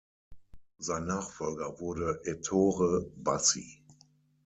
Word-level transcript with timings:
Sein 0.79 1.05
Nachfolger 1.05 1.79
wurde 1.79 2.21
Ettore 2.25 3.05
Bassi. 3.17 3.83